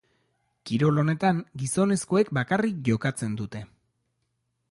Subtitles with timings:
[0.69, 3.65] Kirol honetan, gizonezkoek bakarrik jokatzen dute.